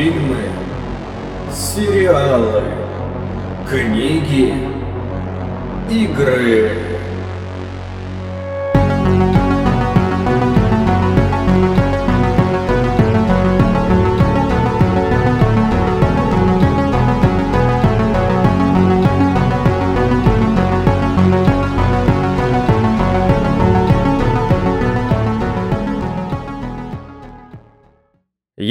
Фильмы, 0.00 0.38
сериалы, 1.52 2.62
книги, 3.68 4.54
игры. 5.90 6.79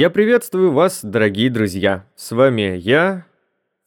Я 0.00 0.08
приветствую 0.08 0.72
вас, 0.72 1.00
дорогие 1.04 1.50
друзья. 1.50 2.06
С 2.16 2.30
вами 2.32 2.74
я, 2.74 3.26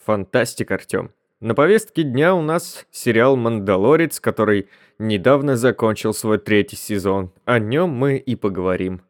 Фантастик 0.05 0.69
Артём. 0.69 1.09
На 1.39 1.55
повестке 1.55 2.03
дня 2.03 2.35
у 2.35 2.43
нас 2.43 2.85
сериал 2.91 3.35
«Мандалорец», 3.35 4.19
который 4.19 4.69
недавно 4.99 5.57
закончил 5.57 6.13
свой 6.13 6.37
третий 6.37 6.75
сезон. 6.75 7.31
О 7.45 7.57
нем 7.57 7.89
мы 7.89 8.17
и 8.17 8.35
поговорим. 8.35 9.01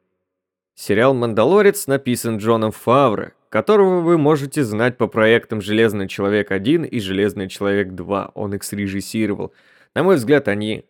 Сериал 0.76 1.14
«Мандалорец» 1.14 1.88
написан 1.88 2.38
Джоном 2.38 2.72
Фавро, 2.72 3.34
которого 3.50 4.00
вы 4.00 4.18
можете 4.18 4.64
знать 4.64 4.96
по 4.96 5.08
проектам 5.08 5.60
«Железный 5.60 6.08
человек 6.08 6.54
1» 6.54 6.88
и 6.88 7.00
«Железный 7.02 7.50
человек 7.50 7.90
2». 7.90 8.32
Он 8.34 8.54
их 8.54 8.64
срежиссировал. 8.64 9.52
На 9.94 10.04
мой 10.04 10.16
взгляд, 10.16 10.48
они 10.48 10.86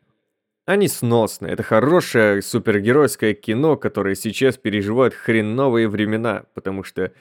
они 0.66 0.88
сносны. 0.88 1.48
Это 1.48 1.64
хорошее 1.64 2.42
супергеройское 2.42 3.34
кино, 3.34 3.76
которое 3.76 4.16
сейчас 4.16 4.58
переживает 4.58 5.14
хреновые 5.14 5.88
времена, 5.88 6.46
потому 6.54 6.84
что 6.84 7.12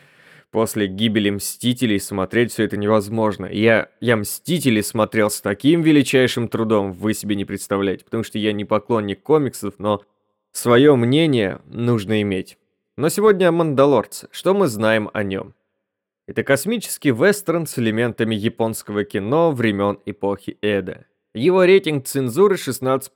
после 0.51 0.87
гибели 0.87 1.31
Мстителей 1.31 1.99
смотреть 1.99 2.53
все 2.53 2.65
это 2.65 2.77
невозможно. 2.77 3.47
Я, 3.47 3.89
я 4.01 4.17
Мстители 4.17 4.81
смотрел 4.81 5.31
с 5.31 5.41
таким 5.41 5.83
величайшим 5.83 6.49
трудом, 6.49 6.93
вы 6.93 7.15
себе 7.15 7.35
не 7.35 7.45
представляете, 7.45 8.05
потому 8.05 8.23
что 8.23 8.39
я 8.39 8.53
не 8.53 8.65
поклонник 8.65 9.23
комиксов, 9.23 9.75
но 9.79 10.03
свое 10.53 10.95
мнение 10.95 11.61
нужно 11.67 12.23
иметь. 12.23 12.59
Но 12.97 13.09
сегодня 13.09 13.49
о 13.49 13.53
Мандалорце. 13.53 14.29
Что 14.31 14.55
мы 14.55 14.69
знаем 14.69 15.11
о 15.15 15.23
нем? 15.23 15.55
Это 16.29 16.45
космический 16.45 17.11
вестерн 17.11 17.67
с 17.67 17.79
элементами 17.79 18.35
японского 18.35 19.05
кино 19.05 19.51
времен 19.51 19.99
эпохи 20.07 20.59
Эда. 20.61 21.07
Его 21.35 21.65
рейтинг 21.65 22.07
цензуры 22.07 22.57
16+, 22.57 23.09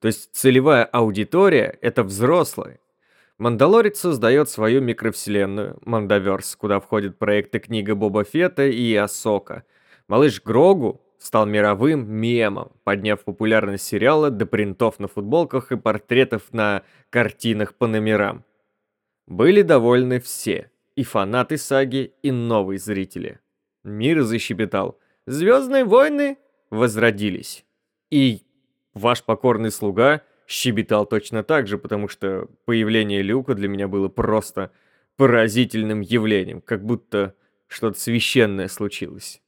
то 0.00 0.06
есть 0.06 0.30
целевая 0.32 0.84
аудитория— 0.84 1.76
это 1.80 2.04
взрослые. 2.04 2.78
Мандалорец 3.38 3.98
создает 3.98 4.48
свою 4.48 4.80
микровселенную, 4.80 5.78
Мандаверс, 5.84 6.54
куда 6.54 6.78
входят 6.78 7.18
проекты 7.18 7.58
книга 7.58 7.96
Боба 7.96 8.22
Фетта 8.22 8.66
и 8.66 8.94
Асока. 8.94 9.64
Малыш 10.06 10.40
Грогу 10.42 11.00
стал 11.18 11.46
мировым 11.46 12.08
мемом, 12.08 12.70
подняв 12.84 13.24
популярность 13.24 13.84
сериала 13.84 14.30
до 14.30 14.46
принтов 14.46 15.00
на 15.00 15.08
футболках 15.08 15.72
и 15.72 15.76
портретов 15.76 16.52
на 16.52 16.82
картинах 17.08 17.74
по 17.74 17.88
номерам. 17.88 18.44
Были 19.26 19.62
довольны 19.62 20.20
все, 20.20 20.70
и 20.94 21.02
фанаты 21.02 21.56
саги, 21.56 22.12
и 22.22 22.30
новые 22.30 22.78
зрители. 22.78 23.40
Мир 23.82 24.22
защебетал. 24.22 24.98
«Звездные 25.26 25.84
войны 25.84 26.38
возродились. 26.70 27.64
И 28.10 28.42
ваш 28.94 29.22
покорный 29.22 29.70
слуга 29.70 30.22
щебетал 30.46 31.06
точно 31.06 31.44
так 31.44 31.66
же, 31.66 31.78
потому 31.78 32.08
что 32.08 32.48
появление 32.64 33.22
Люка 33.22 33.54
для 33.54 33.68
меня 33.68 33.88
было 33.88 34.08
просто 34.08 34.72
поразительным 35.16 36.00
явлением, 36.00 36.60
как 36.60 36.84
будто 36.84 37.34
что-то 37.68 37.98
священное 38.00 38.68
случилось. 38.68 39.40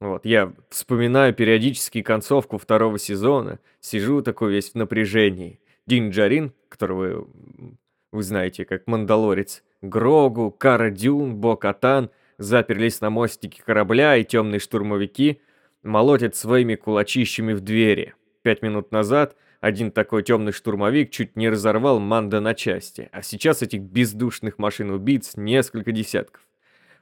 Вот, 0.00 0.24
я 0.24 0.54
вспоминаю 0.70 1.34
периодически 1.34 2.00
концовку 2.00 2.56
второго 2.56 2.98
сезона, 2.98 3.58
сижу 3.80 4.22
такой 4.22 4.52
весь 4.52 4.70
в 4.70 4.74
напряжении. 4.74 5.60
Дин 5.86 6.10
Джарин, 6.10 6.54
которого 6.70 7.26
вы, 7.26 7.76
вы 8.12 8.22
знаете 8.22 8.64
как 8.64 8.86
Мандалорец, 8.86 9.62
Грогу, 9.82 10.50
Кара 10.50 10.90
Дюн, 10.90 11.36
Бо 11.36 11.56
Катан 11.56 12.10
заперлись 12.38 13.02
на 13.02 13.10
мостике 13.10 13.62
корабля, 13.62 14.16
и 14.16 14.24
темные 14.24 14.58
штурмовики 14.58 15.42
молотит 15.82 16.36
своими 16.36 16.74
кулачищами 16.74 17.52
в 17.52 17.60
двери. 17.60 18.14
Пять 18.42 18.62
минут 18.62 18.92
назад 18.92 19.36
один 19.60 19.90
такой 19.90 20.22
темный 20.22 20.52
штурмовик 20.52 21.10
чуть 21.10 21.36
не 21.36 21.48
разорвал 21.48 22.00
Манда 22.00 22.40
на 22.40 22.54
части, 22.54 23.08
а 23.12 23.22
сейчас 23.22 23.62
этих 23.62 23.82
бездушных 23.82 24.58
машин-убийц 24.58 25.36
несколько 25.36 25.92
десятков. 25.92 26.42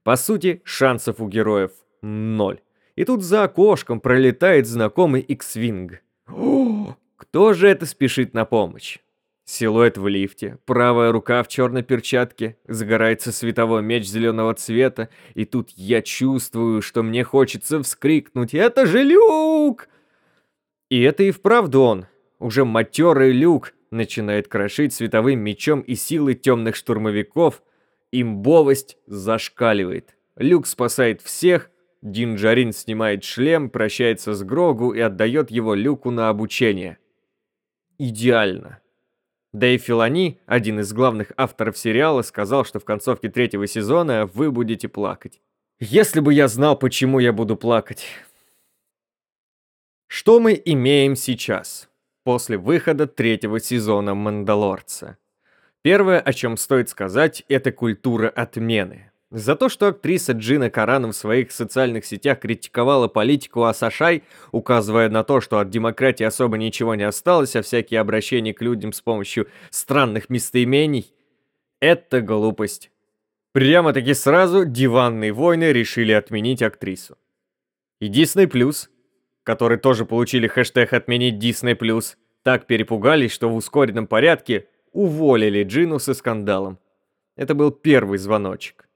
По 0.02 0.16
сути, 0.16 0.62
шансов 0.64 1.20
у 1.20 1.28
героев 1.28 1.70
ноль. 2.02 2.60
И 2.96 3.04
тут 3.04 3.22
за 3.22 3.44
окошком 3.44 4.00
пролетает 4.00 4.66
знакомый 4.66 5.20
X-Wing. 5.20 5.98
Кто 7.16 7.52
же 7.52 7.68
это 7.68 7.86
спешит 7.86 8.34
на 8.34 8.44
помощь? 8.44 8.98
Силуэт 9.50 9.96
в 9.96 10.06
лифте, 10.08 10.58
правая 10.66 11.10
рука 11.10 11.42
в 11.42 11.48
черной 11.48 11.82
перчатке, 11.82 12.58
загорается 12.66 13.32
световой 13.32 13.82
меч 13.82 14.04
зеленого 14.04 14.52
цвета, 14.52 15.08
и 15.32 15.46
тут 15.46 15.70
я 15.70 16.02
чувствую, 16.02 16.82
что 16.82 17.02
мне 17.02 17.24
хочется 17.24 17.82
вскрикнуть 17.82 18.52
«Это 18.52 18.84
же 18.84 19.02
Люк!» 19.02 19.88
И 20.90 21.00
это 21.00 21.22
и 21.22 21.30
вправду 21.30 21.80
он. 21.80 22.06
Уже 22.38 22.66
матерый 22.66 23.32
Люк 23.32 23.72
начинает 23.90 24.48
крошить 24.48 24.92
световым 24.92 25.40
мечом 25.40 25.80
и 25.80 25.94
силы 25.94 26.34
темных 26.34 26.76
штурмовиков. 26.76 27.62
Имбовость 28.12 28.98
зашкаливает. 29.06 30.14
Люк 30.36 30.66
спасает 30.66 31.22
всех, 31.22 31.70
Динджарин 32.02 32.74
снимает 32.74 33.24
шлем, 33.24 33.70
прощается 33.70 34.34
с 34.34 34.42
Грогу 34.42 34.92
и 34.92 35.00
отдает 35.00 35.50
его 35.50 35.72
Люку 35.74 36.10
на 36.10 36.28
обучение. 36.28 36.98
Идеально. 37.96 38.82
Дэйв 39.52 39.82
Филани, 39.82 40.38
один 40.46 40.80
из 40.80 40.92
главных 40.92 41.32
авторов 41.36 41.78
сериала, 41.78 42.22
сказал, 42.22 42.64
что 42.64 42.80
в 42.80 42.84
концовке 42.84 43.30
третьего 43.30 43.66
сезона 43.66 44.26
вы 44.26 44.50
будете 44.50 44.88
плакать. 44.88 45.40
Если 45.80 46.20
бы 46.20 46.34
я 46.34 46.48
знал, 46.48 46.76
почему 46.76 47.18
я 47.18 47.32
буду 47.32 47.56
плакать. 47.56 48.04
Что 50.06 50.38
мы 50.40 50.60
имеем 50.62 51.16
сейчас, 51.16 51.88
после 52.24 52.58
выхода 52.58 53.06
третьего 53.06 53.60
сезона 53.60 54.14
«Мандалорца»? 54.14 55.16
Первое, 55.82 56.20
о 56.20 56.32
чем 56.32 56.56
стоит 56.56 56.90
сказать, 56.90 57.44
это 57.48 57.72
культура 57.72 58.28
отмены. 58.28 59.07
За 59.30 59.56
то, 59.56 59.68
что 59.68 59.88
актриса 59.88 60.32
Джина 60.32 60.70
Каран 60.70 61.06
в 61.06 61.12
своих 61.12 61.52
социальных 61.52 62.06
сетях 62.06 62.40
критиковала 62.40 63.08
политику 63.08 63.64
Асашай, 63.64 64.22
указывая 64.52 65.10
на 65.10 65.22
то, 65.22 65.42
что 65.42 65.58
от 65.58 65.68
демократии 65.68 66.24
особо 66.24 66.56
ничего 66.56 66.94
не 66.94 67.02
осталось, 67.02 67.54
а 67.54 67.60
всякие 67.60 68.00
обращения 68.00 68.54
к 68.54 68.62
людям 68.62 68.94
с 68.94 69.02
помощью 69.02 69.48
странных 69.68 70.30
местоимений, 70.30 71.12
это 71.78 72.22
глупость. 72.22 72.90
Прямо-таки 73.52 74.14
сразу 74.14 74.64
диванные 74.64 75.32
войны 75.32 75.72
решили 75.72 76.12
отменить 76.12 76.62
актрису. 76.62 77.18
И 78.00 78.08
Disney+, 78.08 78.48
которые 79.42 79.78
тоже 79.78 80.06
получили 80.06 80.46
хэштег 80.46 80.92
«Отменить 80.94 81.42
Disney+,» 81.42 81.76
так 82.42 82.66
перепугались, 82.66 83.32
что 83.32 83.50
в 83.50 83.56
ускоренном 83.56 84.06
порядке 84.06 84.68
уволили 84.92 85.64
Джину 85.64 85.98
со 85.98 86.14
скандалом. 86.14 86.78
Это 87.36 87.54
был 87.54 87.70
первый 87.72 88.18
звоночек. 88.18 88.87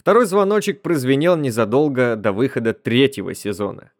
Второй 0.00 0.24
звоночек 0.24 0.80
прозвенел 0.80 1.36
незадолго 1.36 2.16
до 2.16 2.32
выхода 2.32 2.72
третьего 2.72 3.34
сезона. 3.34 3.90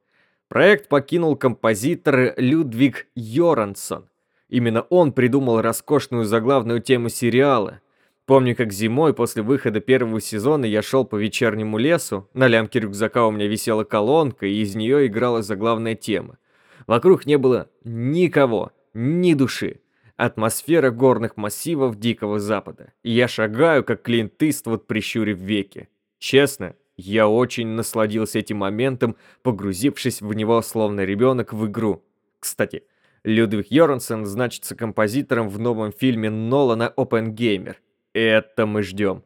Проект 0.49 0.89
покинул 0.89 1.37
композитор 1.37 2.33
Людвиг 2.39 3.07
Йорансон. 3.15 4.09
Именно 4.49 4.81
он 4.89 5.13
придумал 5.13 5.61
роскошную 5.61 6.25
заглавную 6.25 6.81
тему 6.81 7.11
сериала. 7.11 7.83
Помню, 8.25 8.57
как 8.57 8.73
зимой 8.73 9.13
после 9.13 9.43
выхода 9.43 9.81
первого 9.81 10.23
сезона 10.23 10.65
я 10.65 10.81
шел 10.81 11.05
по 11.05 11.17
вечернему 11.17 11.77
лесу, 11.77 12.27
на 12.33 12.47
лямке 12.47 12.81
рюкзака 12.81 13.27
у 13.27 13.31
меня 13.31 13.47
висела 13.47 13.85
колонка, 13.85 14.47
и 14.47 14.63
из 14.63 14.75
нее 14.75 15.07
играла 15.07 15.43
заглавная 15.43 15.97
тема. 15.97 16.39
Вокруг 16.87 17.27
не 17.27 17.37
было 17.37 17.69
никого, 17.85 18.73
ни 18.95 19.35
души. 19.35 19.81
Атмосфера 20.21 20.91
горных 20.91 21.39
массивов 21.39 21.99
Дикого 21.99 22.41
Запада. 22.41 22.93
Я 23.03 23.27
шагаю, 23.27 23.83
как 23.83 24.03
Клинт 24.03 24.43
Иствуд, 24.43 24.87
прищурив 24.87 25.39
веки. 25.39 25.89
Честно, 26.19 26.75
я 26.99 27.27
очень 27.27 27.69
насладился 27.69 28.39
этим 28.39 28.59
моментом, 28.59 29.17
погрузившись 29.43 30.21
в 30.21 30.35
него 30.35 30.61
словно 30.61 31.07
ребенок 31.07 31.55
в 31.55 31.67
игру. 31.67 32.05
Кстати, 32.39 32.83
Людвиг 33.25 33.69
Йорнсен 33.71 34.27
значится 34.27 34.77
композитором 34.77 35.49
в 35.49 35.59
новом 35.59 35.91
фильме 35.91 36.29
Нолана 36.29 36.89
«Опенгеймер». 36.89 37.81
Это 38.13 38.67
мы 38.67 38.83
ждем. 38.83 39.25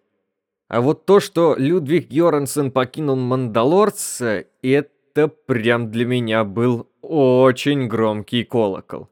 А 0.68 0.80
вот 0.80 1.06
то, 1.06 1.18
что 1.18 1.56
Людвиг 1.58 2.12
Йорнсен 2.12 2.70
покинул 2.70 3.16
Мандалорц, 3.16 4.22
это 4.62 5.28
прям 5.28 5.90
для 5.90 6.06
меня 6.06 6.44
был 6.44 6.88
очень 7.02 7.88
громкий 7.88 8.44
колокол. 8.44 9.08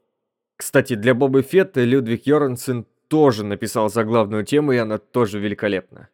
Кстати, 0.57 0.95
для 0.95 1.13
Бобы 1.13 1.41
Фетта 1.41 1.83
Людвиг 1.83 2.25
Йорнсен 2.25 2.85
тоже 3.07 3.43
написал 3.43 3.89
заглавную 3.89 4.45
тему, 4.45 4.71
и 4.71 4.77
она 4.77 4.97
тоже 4.97 5.39
великолепна. 5.39 6.09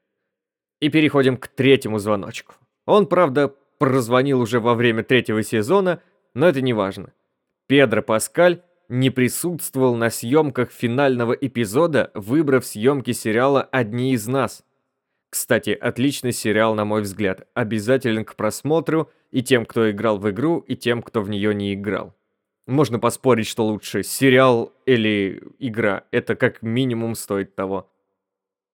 И 0.79 0.89
переходим 0.89 1.37
к 1.37 1.47
третьему 1.47 1.99
звоночку. 1.99 2.55
Он, 2.85 3.05
правда, 3.05 3.53
прозвонил 3.77 4.41
уже 4.41 4.59
во 4.59 4.75
время 4.75 5.03
третьего 5.03 5.43
сезона, 5.43 6.01
но 6.33 6.47
это 6.47 6.61
не 6.61 6.73
важно. 6.73 7.13
Педро 7.67 8.01
Паскаль 8.01 8.61
не 8.87 9.11
присутствовал 9.11 9.95
на 9.95 10.09
съемках 10.09 10.71
финального 10.71 11.33
эпизода, 11.33 12.11
выбрав 12.13 12.65
съемки 12.65 13.11
сериала 13.11 13.61
«Одни 13.61 14.13
из 14.13 14.27
нас». 14.27 14.63
Кстати, 15.29 15.69
отличный 15.69 16.31
сериал, 16.31 16.73
на 16.73 16.85
мой 16.85 17.03
взгляд, 17.03 17.47
обязателен 17.53 18.25
к 18.25 18.35
просмотру 18.35 19.11
и 19.29 19.43
тем, 19.43 19.65
кто 19.65 19.91
играл 19.91 20.17
в 20.17 20.27
игру, 20.31 20.59
и 20.59 20.75
тем, 20.75 21.03
кто 21.03 21.21
в 21.21 21.29
нее 21.29 21.53
не 21.53 21.75
играл. 21.75 22.15
Можно 22.69 22.99
поспорить, 22.99 23.47
что 23.47 23.65
лучше, 23.65 24.03
сериал 24.03 24.71
или 24.85 25.41
игра, 25.57 26.03
это 26.11 26.35
как 26.35 26.61
минимум 26.61 27.15
стоит 27.15 27.55
того. 27.55 27.91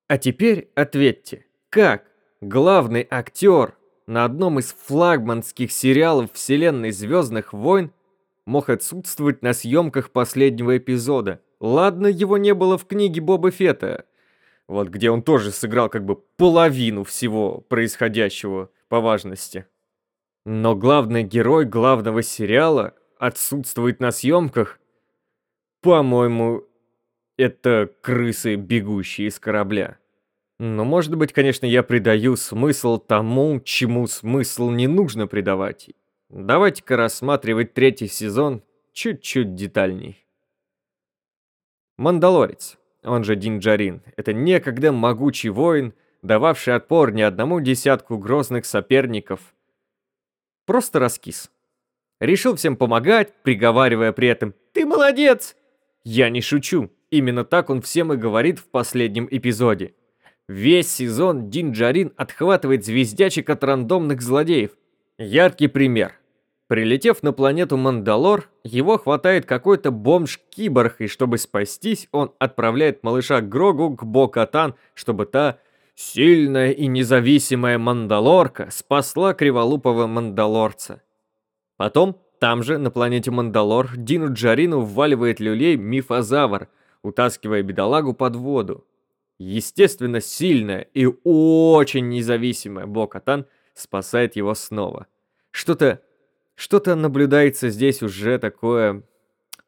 А 0.10 0.18
теперь 0.18 0.70
ответьте, 0.76 1.46
как 1.70 2.04
главный 2.42 3.08
актер 3.10 3.78
на 4.06 4.26
одном 4.26 4.60
из 4.60 4.74
флагманских 4.74 5.72
сериалов 5.72 6.34
вселенной 6.34 6.92
Звездных 6.92 7.54
войн 7.54 7.94
мог 8.46 8.70
отсутствовать 8.70 9.42
на 9.42 9.54
съемках 9.54 10.12
последнего 10.12 10.78
эпизода. 10.78 11.40
Ладно, 11.62 12.08
его 12.08 12.38
не 12.38 12.54
было 12.54 12.78
в 12.78 12.88
книге 12.88 13.22
Боба 13.22 13.50
Фетта, 13.50 14.04
вот 14.68 14.90
где 14.90 15.10
он 15.10 15.22
тоже 15.24 15.52
сыграл 15.52 15.88
как 15.88 16.04
бы 16.04 16.18
половину 16.18 17.06
всего 17.06 17.62
происходящего 17.70 18.70
по 18.90 19.00
важности. 19.00 19.68
Но 20.46 20.76
главный 20.76 21.24
герой 21.24 21.64
главного 21.64 22.24
сериала 22.24 22.94
отсутствует 23.26 24.00
на 24.00 24.12
съемках. 24.12 24.80
По-моему, 25.82 26.64
это 27.38 27.92
крысы, 28.02 28.56
бегущие 28.56 29.28
из 29.28 29.40
корабля. 29.40 29.98
Но, 30.60 30.86
может 30.86 31.16
быть, 31.16 31.34
конечно, 31.34 31.66
я 31.66 31.84
придаю 31.84 32.38
смысл 32.38 32.98
тому, 32.98 33.60
чему 33.60 34.08
смысл 34.08 34.70
не 34.70 34.88
нужно 34.88 35.28
придавать. 35.28 35.90
Давайте-ка 36.30 36.96
рассматривать 36.96 37.74
третий 37.74 38.08
сезон 38.08 38.64
чуть-чуть 38.94 39.56
детальней. 39.56 40.26
Мандалорец, 41.98 42.78
он 43.04 43.24
же 43.24 43.36
Динджарин, 43.36 44.02
это 44.16 44.34
некогда 44.34 44.92
могучий 44.92 45.50
воин, 45.50 45.94
дававший 46.22 46.76
отпор 46.76 47.12
не 47.12 47.22
одному 47.22 47.60
десятку 47.60 48.18
грозных 48.18 48.66
соперников. 48.66 49.54
Просто 50.66 51.00
раскис. 51.00 51.52
Решил 52.20 52.56
всем 52.56 52.78
помогать, 52.78 53.34
приговаривая 53.44 54.12
при 54.12 54.28
этом 54.28 54.54
«Ты 54.74 54.86
молодец!» 54.86 55.56
Я 56.04 56.30
не 56.30 56.42
шучу, 56.42 56.92
именно 57.10 57.44
так 57.44 57.70
он 57.70 57.82
всем 57.82 58.14
и 58.14 58.18
говорит 58.18 58.60
в 58.60 58.66
последнем 58.66 59.28
эпизоде. 59.30 59.94
Весь 60.48 60.92
сезон 60.92 61.50
Динджарин 61.50 62.14
отхватывает 62.16 62.86
звездячек 62.86 63.50
от 63.50 63.64
рандомных 63.64 64.22
злодеев– 64.22 64.72
Яркий 65.18 65.70
пример. 65.70 66.20
Прилетев 66.68 67.24
на 67.24 67.32
планету 67.32 67.78
Мандалор, 67.78 68.50
его 68.66 68.98
хватает 68.98 69.46
какой-то 69.46 69.92
бомж-киборг, 69.92 70.96
и 71.00 71.08
чтобы 71.08 71.38
спастись, 71.38 72.10
он 72.12 72.34
отправляет 72.38 73.02
малыша 73.02 73.40
Грогу 73.40 73.96
к 73.96 74.04
Бо-Катан, 74.04 74.76
чтобы 74.94 75.26
та, 75.26 75.60
сильная 75.96 76.72
и 76.72 76.88
независимая 76.88 77.78
Мандалорка, 77.78 78.68
спасла 78.72 79.34
криволупого 79.34 80.06
Мандалорца. 80.06 81.02
Потом, 81.78 82.22
там 82.40 82.64
же, 82.64 82.78
на 82.78 82.92
планете 82.92 83.32
Мандалор, 83.32 83.96
Дину 83.98 84.34
Джарину 84.34 84.82
вваливает 84.82 85.40
люлей 85.40 85.78
Мифозавр, 85.78 86.68
утаскивая 87.02 87.64
бедолагу 87.64 88.14
под 88.14 88.36
воду. 88.36 88.86
Естественно, 89.38 90.22
сильная 90.22 90.82
и 90.94 91.06
очень 91.24 92.10
независимая 92.10 92.86
Бо-Катан– 92.86 93.46
спасает 93.76 94.36
его 94.36 94.56
снова. 94.56 95.08
Что-то... 95.52 96.02
Что-то 96.56 96.96
наблюдается 96.96 97.68
здесь 97.68 98.02
уже 98.02 98.40
такое 98.40 99.04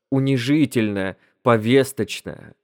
унижительное, 0.10 1.18
повесточное. 1.44 2.56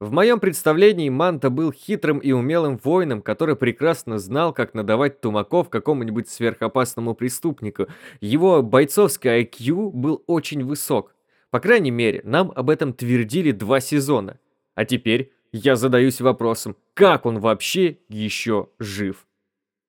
В 0.00 0.12
моем 0.12 0.38
представлении 0.38 1.08
Манта 1.08 1.50
был 1.50 1.72
хитрым 1.72 2.18
и 2.18 2.30
умелым 2.30 2.78
воином, 2.84 3.20
который 3.20 3.56
прекрасно 3.56 4.20
знал, 4.20 4.52
как 4.52 4.72
надавать 4.72 5.20
тумаков 5.20 5.70
какому-нибудь 5.70 6.28
сверхопасному 6.28 7.16
преступнику. 7.16 7.88
Его 8.20 8.62
бойцовский 8.62 9.42
IQ 9.42 9.90
был 9.90 10.22
очень 10.28 10.64
высок. 10.64 11.16
По 11.50 11.58
крайней 11.58 11.90
мере, 11.90 12.20
нам 12.22 12.52
об 12.54 12.70
этом 12.70 12.92
твердили 12.92 13.50
два 13.50 13.80
сезона. 13.80 14.38
А 14.76 14.84
теперь 14.84 15.32
я 15.50 15.74
задаюсь 15.74 16.20
вопросом, 16.20 16.76
как 16.94 17.26
он 17.26 17.40
вообще 17.40 17.98
еще 18.08 18.68
жив? 18.78 19.26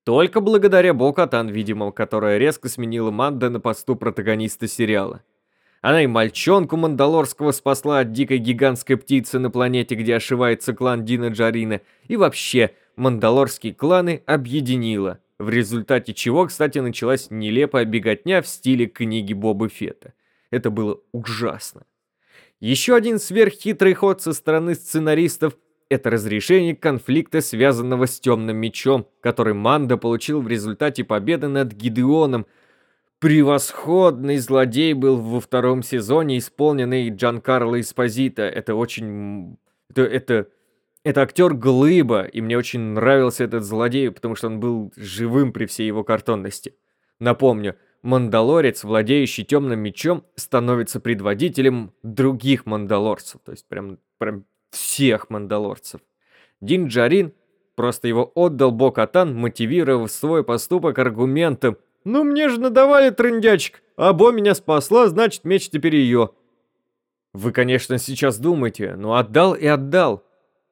Только 0.05 0.41
благодаря 0.41 0.95
Бокатан, 0.95 1.49
видимо, 1.49 1.91
которая 1.91 2.39
резко 2.39 2.67
сменила 2.67 3.11
Манда 3.11 3.51
на 3.51 3.59
посту 3.59 3.95
протагониста 3.95 4.67
сериала. 4.67 5.21
Она 5.81 6.03
и 6.03 6.07
мальчонку 6.07 6.75
Мандалорского 6.77 7.51
спасла 7.51 7.99
от 7.99 8.11
дикой 8.11 8.39
гигантской 8.39 8.97
птицы 8.97 9.39
на 9.39 9.49
планете, 9.49 9.95
где 9.95 10.15
ошивается 10.15 10.73
клан 10.73 11.05
Дина 11.05 11.29
Джарина, 11.29 11.81
и 12.07 12.17
вообще 12.17 12.71
мандалорские 12.95 13.73
кланы 13.73 14.21
объединила, 14.25 15.19
в 15.37 15.49
результате 15.49 16.13
чего, 16.13 16.47
кстати, 16.47 16.79
началась 16.79 17.31
нелепая 17.31 17.85
беготня 17.85 18.41
в 18.41 18.47
стиле 18.47 18.87
книги 18.87 19.33
Боба 19.33 19.69
Фета. 19.69 20.13
Это 20.51 20.69
было 20.69 20.99
ужасно. 21.13 21.85
Еще 22.59 22.93
один 22.95 23.19
сверххитрый 23.19 23.93
ход 23.93 24.21
со 24.21 24.33
стороны 24.33 24.75
сценаристов 24.75 25.55
это 25.89 26.11
разрешение 26.11 26.75
конфликта, 26.75 27.41
связанного 27.41 28.05
с 28.05 28.19
темным 28.19 28.57
мечом, 28.57 29.07
который 29.21 29.55
Манда 29.55 29.97
получил 29.97 30.39
в 30.41 30.47
результате 30.47 31.03
победы 31.03 31.47
над 31.47 31.73
Гидеоном. 31.73 32.45
Превосходный 33.19 34.37
злодей 34.37 34.93
был 34.93 35.17
во 35.17 35.41
втором 35.41 35.83
сезоне, 35.83 36.37
исполненный 36.37 37.09
Джан 37.09 37.41
Карло 37.41 37.79
Эспозито. 37.81 38.43
Это 38.43 38.75
очень... 38.75 39.57
Это, 39.89 40.03
это, 40.03 40.47
это 41.03 41.21
актер 41.21 41.53
Глыба, 41.53 42.23
и 42.23 42.39
мне 42.39 42.57
очень 42.57 42.79
нравился 42.79 43.43
этот 43.43 43.63
злодей, 43.63 44.09
потому 44.09 44.35
что 44.35 44.47
он 44.47 44.61
был 44.61 44.93
живым 44.95 45.51
при 45.51 45.65
всей 45.65 45.85
его 45.85 46.05
картонности. 46.05 46.75
Напомню, 47.19 47.75
мандалорец, 48.03 48.85
владеющий 48.85 49.43
темным 49.43 49.79
мечом, 49.79 50.23
становится 50.35 51.01
предводителем 51.01 51.91
других 52.03 52.65
мандалорцев. 52.65 53.41
То 53.43 53.51
есть 53.51 53.67
прям, 53.67 53.97
прям 54.17 54.45
всех 54.71 55.29
мандалорцев. 55.29 55.99
Дин 56.61 56.87
Джарин 56.87 57.33
просто 57.75 58.07
его 58.07 58.31
отдал 58.35 58.71
Бо-Катан, 58.71 59.35
мотивировав 59.35 60.09
свой 60.09 60.45
поступок 60.45 60.99
аргументом 60.99 61.77
«Ну 62.09 62.23
мне 62.23 62.49
же 62.49 62.59
надавали 62.59 63.11
трындячек, 63.11 63.83
а 63.95 64.13
Бо 64.13 64.31
меня 64.31 64.55
спасла, 64.55 65.07
значит 65.09 65.43
меч 65.43 65.69
теперь 65.69 65.95
ее». 65.95 66.31
Вы, 67.33 67.51
конечно, 67.51 67.99
сейчас 67.99 68.39
думаете, 68.39 68.95
ну 68.97 69.13
отдал 69.13 69.53
и 69.53 69.67
отдал. 69.67 70.23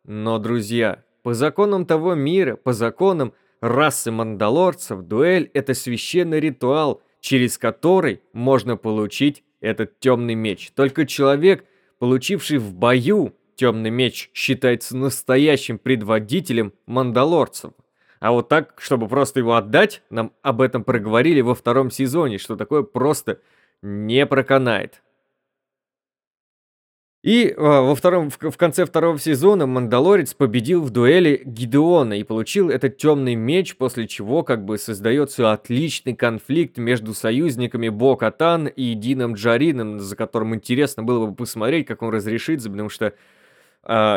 Но, 0.04 0.40
друзья, 0.40 1.04
по 1.22 1.36
законам 1.36 1.86
того 1.86 2.16
мира, 2.16 2.56
по 2.56 2.74
законам 2.74 3.34
расы 3.62 4.10
мандалорцев, 4.10 5.04
дуэль— 5.04 5.52
это 5.54 5.76
священный 5.76 6.40
ритуал, 6.40 7.04
через 7.20 7.60
который 7.60 8.22
можно 8.34 8.76
получить 8.76 9.44
этот 9.62 10.00
темный 10.00 10.34
меч. 10.34 10.72
Только 10.74 11.06
человек, 11.06 11.66
получивший 12.00 12.58
в 12.58 12.74
бою 12.74 13.36
Темный 13.58 13.90
меч 13.90 14.30
считается 14.36 14.96
настоящим 14.96 15.80
предводителем 15.80 16.74
мандалорцев. 16.86 17.74
А 18.20 18.32
вот 18.32 18.50
так, 18.50 18.76
чтобы 18.80 19.08
просто 19.08 19.40
его 19.40 19.56
отдать, 19.56 20.02
нам 20.10 20.32
об 20.42 20.62
этом 20.62 20.84
проговорили 20.84 21.42
во 21.42 21.56
втором 21.56 21.92
сезоне, 21.92 22.38
что 22.38 22.56
такое 22.56 22.84
просто 22.84 23.40
не 23.82 24.26
проканает. 24.26 25.02
И 27.24 27.54
а, 27.58 27.82
во 27.82 27.96
втором, 27.96 28.30
в, 28.30 28.38
в 28.38 28.58
конце 28.58 28.86
второго 28.86 29.20
сезона 29.20 29.66
Мандалорец 29.66 30.34
победил 30.34 30.82
в 30.82 30.92
дуэли 30.92 31.42
Гидеона 31.44 32.14
и 32.14 32.24
получил 32.24 32.70
этот 32.70 32.98
темный 32.98 33.36
меч, 33.36 33.76
после 33.76 34.08
чего 34.08 34.44
как 34.44 34.64
бы 34.64 34.78
создается 34.78 35.52
отличный 35.52 36.16
конфликт 36.16 36.78
между 36.78 37.14
союзниками 37.14 37.90
Бо-Катан 37.90 38.68
и 38.68 38.94
Дином 38.94 39.34
Джарином, 39.34 40.00
за 40.00 40.16
которым 40.16 40.56
интересно 40.56 41.04
было 41.04 41.26
бы 41.26 41.36
посмотреть, 41.36 41.88
как 41.88 42.02
он 42.02 42.14
разрешится, 42.14 42.70
потому 42.70 42.90
что 42.90 43.14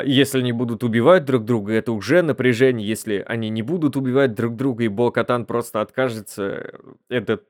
если 0.05 0.39
они 0.39 0.53
будут 0.53 0.83
убивать 0.83 1.25
друг 1.25 1.45
друга, 1.45 1.75
это 1.75 1.93
уже 1.93 2.23
напряжение. 2.23 2.87
Если 2.87 3.25
они 3.27 3.51
не 3.51 3.63
будут 3.63 3.97
убивать 3.97 4.35
друг 4.35 4.57
друга, 4.57 4.85
и 4.85 4.89
Бо-Катан 4.89 5.47
просто 5.47 5.81
откажется, 5.81 6.73
это, 7.09 7.41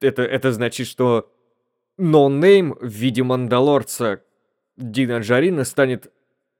это, 0.00 0.22
это 0.22 0.52
значит, 0.52 0.86
что 0.86 1.30
no 1.98 2.23
name 2.23 2.72
no 2.72 2.78
в 2.80 2.90
виде 2.90 3.22
Мандалорца 3.22 4.22
Дина 4.76 5.18
Джарина 5.18 5.64
станет 5.64 6.12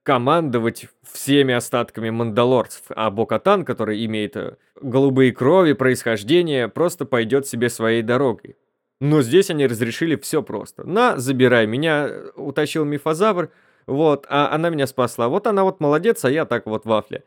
командовать 0.03 0.87
всеми 1.03 1.53
остатками 1.53 2.11
мандалорцев, 2.11 2.83
а 2.91 3.11
Бо-Катан, 3.11 3.65
который 3.65 4.05
имеет 4.07 4.37
э, 4.37 4.57
голубые 4.81 5.33
крови, 5.33 5.73
происхождение, 5.73 6.69
просто 6.69 7.05
пойдет 7.07 7.47
себе 7.49 7.69
своей 7.69 8.03
дорогой. 8.03 8.57
Но 9.01 9.21
здесь 9.21 9.51
они 9.51 9.67
разрешили 9.67 10.15
все 10.15 10.43
просто. 10.43 10.85
На, 10.85 11.19
забирай 11.19 11.67
меня, 11.67 12.09
утащил 12.37 12.85
мифозавр, 12.85 13.51
вот, 13.87 14.27
а 14.29 14.53
она 14.53 14.69
меня 14.69 14.87
спасла. 14.87 15.29
Вот 15.29 15.47
она 15.47 15.65
вот 15.65 15.81
молодец, 15.81 16.25
а 16.25 16.31
я 16.31 16.45
так 16.45 16.67
вот 16.67 16.85
вафля. 16.85 17.23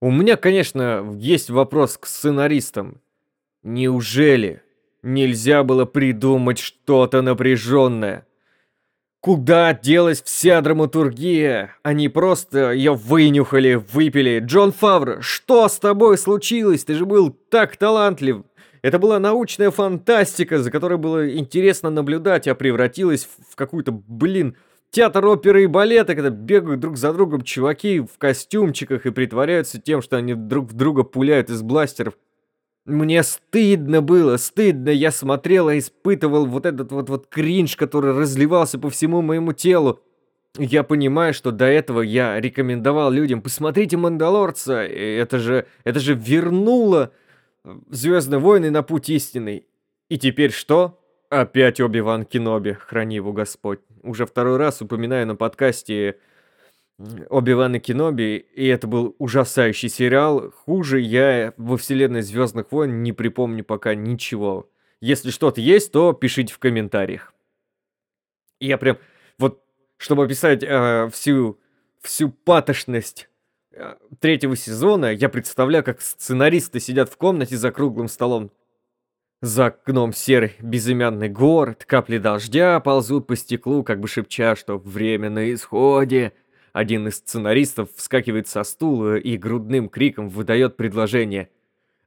У 0.00 0.10
меня, 0.10 0.36
конечно, 0.36 1.16
есть 1.18 1.48
вопрос 1.48 1.96
к 1.96 2.06
сценаристам. 2.06 3.00
Неужели 3.62 4.62
нельзя 5.02 5.62
было 5.62 5.86
придумать 5.86 6.58
что-то 6.58 7.22
напряженное? 7.22 8.26
Куда 9.20 9.72
делась 9.72 10.22
вся 10.22 10.60
драматургия? 10.60 11.74
Они 11.82 12.08
просто 12.08 12.72
ее 12.72 12.94
вынюхали, 12.94 13.74
выпили. 13.74 14.40
Джон 14.44 14.70
Фавр, 14.72 15.22
что 15.22 15.68
с 15.68 15.78
тобой 15.78 16.18
случилось? 16.18 16.84
Ты 16.84 16.94
же 16.94 17.06
был 17.06 17.30
так 17.30 17.76
талантлив. 17.76 18.44
Это 18.82 19.00
была 19.00 19.18
научная 19.18 19.72
фантастика, 19.72 20.58
за 20.58 20.70
которой 20.70 20.98
было 20.98 21.34
интересно 21.36 21.90
наблюдать, 21.90 22.46
а 22.46 22.54
превратилась 22.54 23.26
в 23.50 23.56
какую-то, 23.56 23.90
блин, 23.90 24.54
театр 24.90 25.26
оперы 25.26 25.64
и 25.64 25.66
балета, 25.66 26.14
когда 26.14 26.30
бегают 26.30 26.80
друг 26.80 26.96
за 26.96 27.12
другом 27.12 27.42
чуваки 27.42 28.00
в 28.00 28.18
костюмчиках 28.18 29.06
и 29.06 29.10
притворяются 29.10 29.80
тем, 29.80 30.02
что 30.02 30.16
они 30.16 30.34
друг 30.34 30.70
в 30.70 30.74
друга 30.74 31.02
пуляют 31.02 31.50
из 31.50 31.62
бластеров. 31.62 32.14
Мне 32.86 33.24
стыдно 33.24 34.00
было, 34.00 34.36
стыдно. 34.36 34.90
Я 34.90 35.10
смотрел 35.10 35.68
и 35.70 35.78
испытывал 35.78 36.46
вот 36.46 36.66
этот 36.66 36.92
вот, 36.92 37.08
вот 37.10 37.26
кринж, 37.26 37.76
который 37.76 38.12
разливался 38.12 38.78
по 38.78 38.90
всему 38.90 39.22
моему 39.22 39.52
телу. 39.52 40.00
Я 40.58 40.84
понимаю, 40.84 41.34
что 41.34 41.50
до 41.50 41.66
этого 41.66 42.00
я 42.00 42.40
рекомендовал 42.40 43.10
людям, 43.10 43.42
посмотрите 43.42 43.96
«Мандалорца», 43.96 44.82
это 44.84 45.38
же, 45.38 45.66
это 45.84 46.00
же 46.00 46.14
вернуло 46.14 47.12
«Звездные 47.90 48.38
войны» 48.38 48.70
на 48.70 48.82
путь 48.82 49.10
истинный. 49.10 49.66
И 50.08 50.18
теперь 50.18 50.52
что? 50.52 50.98
Опять 51.28 51.80
Оби-Ван 51.80 52.24
Кеноби, 52.24 52.72
храни 52.72 53.16
его 53.16 53.32
Господь. 53.32 53.80
Уже 54.06 54.24
второй 54.24 54.56
раз 54.56 54.80
упоминаю 54.80 55.26
на 55.26 55.34
подкасте 55.34 56.18
Оби-Ван 57.28 57.74
и 57.74 57.80
Кеноби, 57.80 58.46
и 58.54 58.66
это 58.66 58.86
был 58.86 59.16
ужасающий 59.18 59.88
сериал. 59.88 60.52
Хуже 60.52 61.00
я 61.00 61.52
во 61.56 61.76
вселенной 61.76 62.22
Звездных 62.22 62.70
войн 62.70 63.02
не 63.02 63.12
припомню 63.12 63.64
пока 63.64 63.94
ничего. 63.96 64.70
Если 65.00 65.30
что-то 65.30 65.60
есть, 65.60 65.90
то 65.92 66.12
пишите 66.12 66.54
в 66.54 66.58
комментариях. 66.58 67.34
Я 68.60 68.78
прям, 68.78 68.96
вот, 69.38 69.62
чтобы 69.98 70.24
описать 70.24 70.62
э, 70.62 71.10
всю, 71.12 71.58
всю 72.00 72.30
патошность 72.30 73.28
э, 73.72 73.96
третьего 74.20 74.56
сезона, 74.56 75.12
я 75.12 75.28
представляю, 75.28 75.84
как 75.84 76.00
сценаристы 76.00 76.78
сидят 76.78 77.10
в 77.10 77.16
комнате 77.16 77.56
за 77.56 77.72
круглым 77.72 78.08
столом. 78.08 78.52
За 79.42 79.66
окном 79.66 80.14
серый 80.14 80.54
безымянный 80.60 81.28
город, 81.28 81.84
капли 81.86 82.16
дождя 82.16 82.80
ползут 82.80 83.26
по 83.26 83.36
стеклу, 83.36 83.82
как 83.82 84.00
бы 84.00 84.08
шепча, 84.08 84.56
что 84.56 84.78
время 84.78 85.28
на 85.28 85.52
исходе. 85.52 86.32
Один 86.72 87.06
из 87.08 87.16
сценаристов 87.16 87.90
вскакивает 87.94 88.48
со 88.48 88.64
стула 88.64 89.16
и 89.16 89.36
грудным 89.36 89.90
криком 89.90 90.30
выдает 90.30 90.78
предложение. 90.78 91.50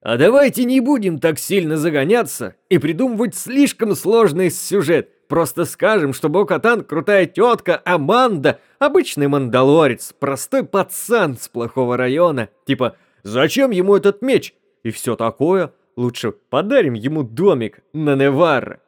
«А 0.01 0.17
давайте 0.17 0.63
не 0.63 0.79
будем 0.79 1.19
так 1.19 1.37
сильно 1.37 1.77
загоняться 1.77 2.55
и 2.67 2.79
придумывать 2.79 3.35
слишком 3.35 3.93
сложный 3.93 4.49
сюжет. 4.49 5.27
Просто 5.27 5.65
скажем, 5.65 6.13
что 6.13 6.29
Бокатан 6.29 6.83
крутая 6.83 7.27
тетка, 7.27 7.79
Аманда, 7.85 8.59
обычный 8.79 9.27
мандалорец, 9.27 10.13
простой 10.17 10.63
пацан 10.63 11.37
с 11.37 11.47
плохого 11.47 11.95
района. 11.95 12.49
Типа, 12.65 12.95
зачем 13.21 13.69
ему 13.69 13.95
этот 13.95 14.23
меч? 14.23 14.55
И 14.81 14.89
все 14.89 15.15
такое. 15.15 15.73
Лучше 15.99 16.31
подарим 16.31 16.93
ему 16.93 17.23
домик 17.23 17.81
на 17.91 18.15
Неварро». 18.15 18.79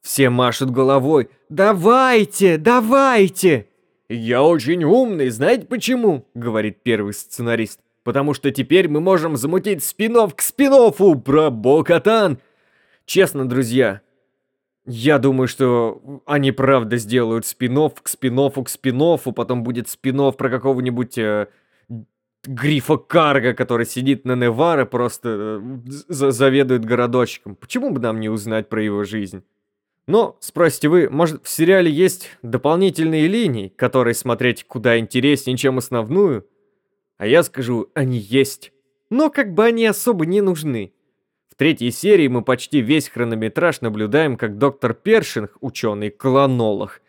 Все 0.00 0.28
машут 0.28 0.72
головой. 0.72 1.28
«Давайте, 1.48 2.58
давайте!» 2.58 3.68
«Я 4.08 4.42
очень 4.42 4.82
умный, 4.82 5.28
знаете 5.28 5.66
почему?»— 5.66 6.26
говорит 6.34 6.82
первый 6.82 7.14
сценарист. 7.14 7.78
«Потому 8.02 8.34
что 8.34 8.50
теперь 8.50 8.88
мы 8.88 9.00
можем 9.00 9.36
замутить 9.36 9.84
спинов 9.84 10.34
к 10.34 10.40
спинофу 10.40 11.14
про 11.14 11.50
Бокатан!» 11.50 12.38
Честно, 13.06 13.48
друзья, 13.48 14.00
я 14.84 15.20
думаю, 15.20 15.46
что 15.46 16.22
они 16.26 16.50
правда 16.50 16.96
сделают 16.96 17.46
спинов 17.46 18.02
к 18.02 18.08
спинофу 18.08 18.64
к 18.64 18.68
спинофу, 18.68 19.30
потом 19.30 19.62
будет 19.62 19.88
спинов 19.88 20.36
про 20.36 20.50
какого-нибудь 20.50 21.18
э, 21.18 21.46
Грифа 22.44 22.96
Карга, 22.96 23.52
который 23.52 23.86
сидит 23.86 24.24
на 24.24 24.34
Неваре, 24.34 24.86
просто 24.86 25.60
э, 25.60 25.78
заведует 26.08 26.84
городочком. 26.84 27.56
Почему 27.56 27.90
бы 27.90 28.00
нам 28.00 28.20
не 28.20 28.28
узнать 28.28 28.68
про 28.68 28.82
его 28.82 29.04
жизнь? 29.04 29.42
Но, 30.06 30.38
спросите 30.40 30.88
вы, 30.88 31.10
может 31.10 31.44
в 31.44 31.48
сериале 31.48 31.90
есть 31.90 32.30
дополнительные 32.42 33.26
линии, 33.26 33.68
которые 33.68 34.14
смотреть 34.14 34.64
куда 34.64 34.98
интереснее, 34.98 35.58
чем 35.58 35.76
основную? 35.76 36.46
А 37.18 37.26
я 37.26 37.42
скажу, 37.42 37.90
они 37.94 38.16
есть. 38.16 38.72
Но 39.10 39.28
как 39.28 39.52
бы 39.52 39.64
они 39.66 39.84
особо 39.84 40.24
не 40.24 40.40
нужны. 40.40 40.94
В 41.50 41.56
третьей 41.56 41.90
серии 41.90 42.28
мы 42.28 42.42
почти 42.42 42.80
весь 42.80 43.08
хронометраж 43.08 43.80
наблюдаем, 43.80 44.36
как 44.36 44.56
доктор 44.56 44.94
Першинг, 44.94 45.56
ученый-клонолог, 45.60 47.02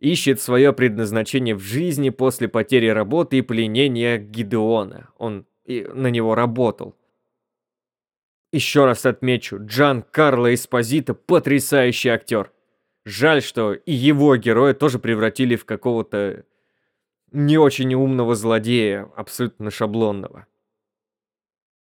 ищет 0.00 0.40
свое 0.40 0.72
предназначение 0.72 1.54
в 1.54 1.60
жизни 1.60 2.10
после 2.10 2.48
потери 2.48 2.88
работы 2.88 3.38
и 3.38 3.42
пленения 3.42 4.18
Гидеона. 4.18 5.10
Он 5.18 5.46
и 5.64 5.82
на 5.82 6.08
него 6.08 6.34
работал. 6.34 6.96
Еще 8.52 8.84
раз 8.86 9.06
отмечу, 9.06 9.58
Джан 9.60 10.02
Карло 10.02 10.52
Эспозито 10.52 11.14
потрясающий 11.14 12.08
актер. 12.08 12.50
Жаль, 13.04 13.42
что 13.42 13.74
и 13.74 13.92
его 13.92 14.36
героя 14.36 14.74
тоже 14.74 14.98
превратили 14.98 15.54
в 15.54 15.64
какого-то 15.64 16.44
не 17.30 17.58
очень 17.58 17.94
умного 17.94 18.34
злодея, 18.34 19.08
абсолютно 19.14 19.70
шаблонного. 19.70 20.46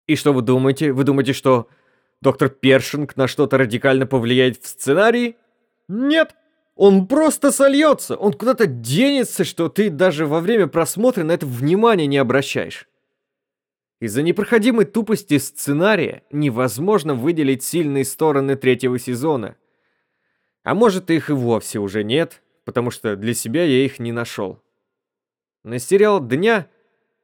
И 0.07 0.15
что 0.15 0.31
вы 0.31 0.43
думаете? 0.43 0.93
Вы 0.93 1.03
думаете, 1.03 1.33
что 1.33 1.67
доктор 2.21 2.49
Першинг 2.49 3.17
на 3.17 3.27
что-то 3.27 3.57
радикально 3.57 4.05
повлияет 4.05 4.57
в 4.57 4.67
сценарии? 4.67 5.35
Нет! 5.89 6.35
Он 6.75 7.07
просто 7.07 7.51
сольется, 7.51 8.17
он 8.17 8.33
куда-то 8.33 8.67
денется, 8.67 9.45
что 9.45 9.69
ты 9.69 9.89
даже 9.89 10.27
во 10.27 10.41
время 10.41 10.67
просмотра 10.67 11.23
на 11.23 11.31
это 11.31 11.45
внимание 11.45 12.05
не 12.05 12.17
обращаешь. 12.17 12.89
Из-за 14.01 14.21
непроходимой 14.21 14.83
тупости 14.83 15.37
сценария 15.37 16.23
невозможно 16.31 17.15
выделить 17.15 17.63
сильные 17.63 18.03
стороны 18.03 18.57
третьего 18.57 18.99
сезона. 18.99 19.55
А 20.63 20.75
может 20.75 21.09
их 21.09 21.29
и 21.29 21.33
вовсе 21.33 21.79
уже 21.79 22.03
нет, 22.03 22.41
потому 22.65 22.91
что 22.91 23.15
для 23.15 23.33
себя 23.33 23.63
я 23.63 23.85
их 23.85 23.99
не 23.99 24.11
нашел. 24.11 24.61
На 25.63 25.79
сериал 25.79 26.19
«Дня», 26.19 26.67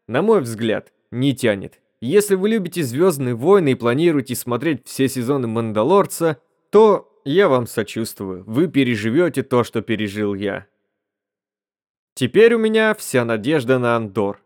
на 0.07 0.21
мой 0.21 0.39
взгляд, 0.41 0.93
не 1.11 1.35
тянет. 1.35 1.81
Если 1.99 2.35
вы 2.35 2.49
любите 2.49 2.83
«Звездные 2.83 3.35
войны» 3.35 3.73
и 3.73 3.75
планируете 3.75 4.33
смотреть 4.35 4.87
все 4.87 5.09
сезоны 5.09 5.47
«Мандалорца», 5.47 6.41
то 6.69 7.10
я 7.25 7.47
вам 7.47 7.67
сочувствую, 7.67 8.43
вы 8.45 8.67
переживете 8.67 9.43
то, 9.43 9.63
что 9.63 9.81
пережил 9.81 10.33
я. 10.33 10.67
Теперь 12.13 12.53
у 12.55 12.59
меня 12.59 12.93
вся 12.93 13.25
надежда 13.25 13.79
на 13.79 13.95
Андор. 13.95 14.41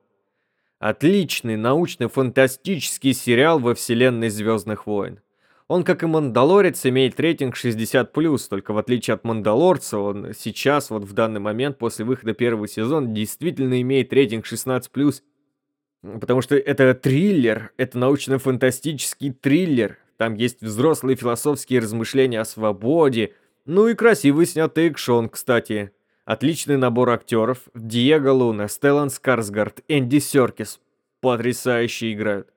Отличный 0.80 1.58
научно-фантастический 1.58 3.14
сериал 3.14 3.60
во 3.60 3.74
вселенной 3.74 4.30
Звездных 4.30 4.88
войн. 4.88 5.20
Он, 5.68 5.84
как 5.84 6.04
и 6.04 6.06
Мандалорец, 6.06 6.86
имеет 6.86 7.20
рейтинг 7.20 7.56
60+, 7.58 8.48
только 8.50 8.72
в 8.72 8.78
отличие 8.78 9.16
от 9.16 9.24
Мандалорца, 9.24 9.98
он 9.98 10.34
сейчас, 10.38 10.92
вот 10.92 11.04
в 11.06 11.14
данный 11.14 11.40
момент, 11.40 11.80
после 11.80 12.06
выхода 12.06 12.34
первого 12.34 12.68
сезона, 12.68 13.08
действительно 13.08 13.82
имеет 13.82 14.14
рейтинг 14.14 14.46
16+, 14.46 15.22
потому 16.22 16.42
что 16.42 16.56
это 16.56 16.94
триллер, 16.94 17.72
это 17.78 17.98
научно-фантастический 17.98 19.32
триллер, 19.34 19.98
там 20.18 20.36
есть 20.36 20.62
взрослые 20.62 21.16
философские 21.16 21.80
размышления 21.80 22.42
о 22.42 22.46
свободе, 22.46 23.34
ну 23.66 23.88
и 23.88 23.96
красивый 23.96 24.46
снятый 24.46 24.88
экшон, 24.88 25.30
кстати. 25.30 25.92
Отличный 26.24 26.78
набор 26.78 27.10
актеров. 27.12 27.60
Диего 27.74 28.32
Луна, 28.32 28.68
Стеллан 28.68 29.10
Скарсгард, 29.10 29.84
Энди 29.88 30.20
Серкис. 30.20 30.80
Потрясающе 31.22 32.14
играют. 32.14 32.50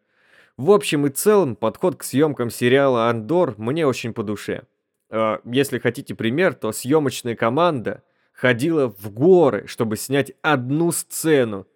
В 0.57 0.71
общем 0.71 1.07
и 1.07 1.11
целом, 1.11 1.55
подход 1.55 1.97
к 1.97 2.03
съемкам 2.03 2.51
сериала 2.51 3.09
«Андор» 3.09 3.55
мне 3.59 3.87
очень 3.87 4.13
по 4.13 4.23
душе. 4.23 4.65
А, 5.11 5.41
если 5.45 5.79
хотите 5.79 6.15
пример, 6.15 6.55
то 6.55 6.73
съемочная 6.73 7.37
команда 7.37 8.03
ходила 8.33 8.89
в 8.89 9.11
горы, 9.11 9.67
чтобы 9.67 9.97
снять 9.97 10.33
одну 10.43 10.91
сцену. 10.93 11.67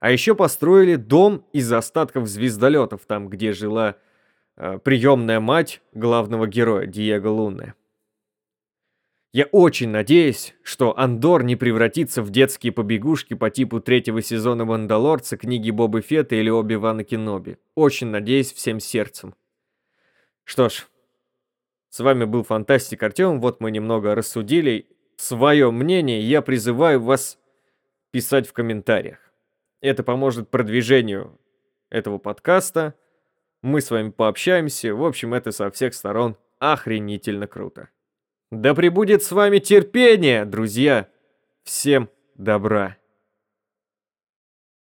А 0.00 0.10
еще 0.10 0.34
построили 0.34 0.96
дом 0.96 1.44
из 1.52 1.72
остатков 1.72 2.28
звездолетов, 2.28 3.02
там, 3.06 3.28
где 3.28 3.52
жила 3.52 3.96
приемная 4.56 5.40
мать 5.40 5.82
главного 5.92 6.46
героя 6.46 6.86
Диего 6.86 7.28
Луны. 7.28 7.74
Я 9.32 9.46
очень 9.46 9.88
надеюсь, 9.88 10.54
что 10.62 10.98
Андор 10.98 11.42
не 11.42 11.56
превратится 11.56 12.22
в 12.22 12.28
детские 12.28 12.70
побегушки 12.70 13.32
по 13.32 13.48
типу 13.48 13.80
третьего 13.80 14.20
сезона 14.20 14.66
Мандалорца, 14.66 15.38
книги 15.38 15.70
Бобы 15.70 16.02
Фетта 16.02 16.34
или 16.36 16.50
Оби-Вана 16.50 17.02
Кеноби. 17.02 17.56
Очень 17.74 18.08
надеюсь 18.08 18.52
всем 18.52 18.78
сердцем. 18.78 19.34
Что 20.44 20.68
ж, 20.68 20.86
с 21.88 22.00
вами 22.00 22.26
был 22.26 22.42
Фантастик 22.42 23.02
Артем, 23.02 23.40
вот 23.40 23.60
мы 23.60 23.70
немного 23.70 24.14
рассудили. 24.14 24.86
Свое 25.16 25.70
мнение 25.70 26.20
я 26.20 26.42
призываю 26.42 27.00
вас 27.00 27.38
писать 28.10 28.46
в 28.46 28.52
комментариях. 28.52 29.32
Это 29.80 30.02
поможет 30.02 30.50
продвижению 30.50 31.38
этого 31.88 32.18
подкаста. 32.18 32.94
Мы 33.62 33.80
с 33.80 33.90
вами 33.90 34.10
пообщаемся. 34.10 34.94
В 34.94 35.04
общем, 35.04 35.34
это 35.34 35.52
со 35.52 35.70
всех 35.70 35.94
сторон 35.94 36.36
охренительно 36.58 37.46
круто. 37.46 37.88
Да 38.50 38.74
пребудет 38.74 39.22
с 39.22 39.32
вами 39.32 39.58
терпение, 39.60 40.44
друзья! 40.44 41.08
Всем 41.64 42.10
добра! 42.34 43.01